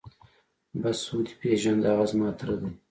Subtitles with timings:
[0.81, 2.69] بس ودې پېژاند هغه زما تره دى.